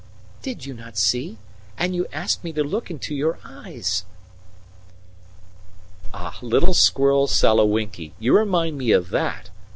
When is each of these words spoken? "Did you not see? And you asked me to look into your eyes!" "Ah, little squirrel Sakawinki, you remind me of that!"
"Did 0.41 0.65
you 0.65 0.73
not 0.73 0.97
see? 0.97 1.37
And 1.77 1.95
you 1.95 2.07
asked 2.11 2.43
me 2.43 2.51
to 2.53 2.63
look 2.63 2.89
into 2.89 3.13
your 3.13 3.37
eyes!" 3.45 4.03
"Ah, 6.11 6.39
little 6.41 6.73
squirrel 6.73 7.27
Sakawinki, 7.27 8.13
you 8.17 8.35
remind 8.35 8.79
me 8.79 8.89
of 8.93 9.11
that!" 9.11 9.51